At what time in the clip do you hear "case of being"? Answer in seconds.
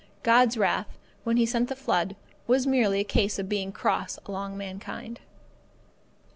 3.03-3.71